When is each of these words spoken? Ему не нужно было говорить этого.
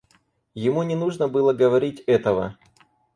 Ему 0.55 0.81
не 0.81 0.95
нужно 0.95 1.27
было 1.27 1.53
говорить 1.53 1.99
этого. 2.07 2.57